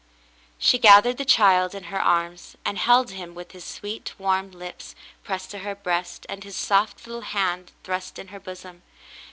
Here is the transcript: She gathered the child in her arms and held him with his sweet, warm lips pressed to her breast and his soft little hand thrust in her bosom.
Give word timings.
She 0.57 0.79
gathered 0.79 1.17
the 1.17 1.25
child 1.25 1.75
in 1.75 1.83
her 1.83 2.01
arms 2.01 2.55
and 2.65 2.79
held 2.79 3.11
him 3.11 3.35
with 3.35 3.51
his 3.51 3.63
sweet, 3.63 4.15
warm 4.17 4.49
lips 4.49 4.95
pressed 5.23 5.51
to 5.51 5.59
her 5.59 5.75
breast 5.75 6.25
and 6.27 6.43
his 6.43 6.55
soft 6.55 7.05
little 7.05 7.21
hand 7.21 7.71
thrust 7.83 8.17
in 8.17 8.29
her 8.29 8.39
bosom. 8.39 8.81